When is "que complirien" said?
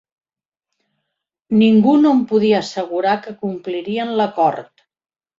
3.25-4.15